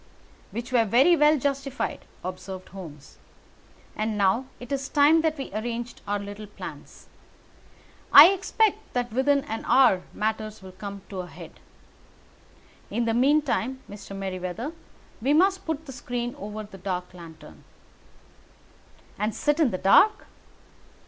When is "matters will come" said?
10.11-11.03